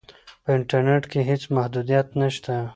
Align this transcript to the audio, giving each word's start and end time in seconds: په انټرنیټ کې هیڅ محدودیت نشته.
په 0.43 0.49
انټرنیټ 0.57 1.03
کې 1.11 1.19
هیڅ 1.29 1.43
محدودیت 1.55 2.07
نشته. 2.19 2.55